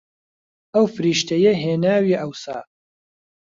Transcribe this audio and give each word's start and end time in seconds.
ئەو 0.73 0.85
فریشتەیە 0.95 1.53
هێناویە 1.63 2.17
ئەوسا 2.21 2.59